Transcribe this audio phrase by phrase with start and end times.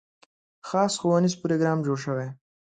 [0.67, 2.27] خاص ښوونیز پروګرام جوړ شوی.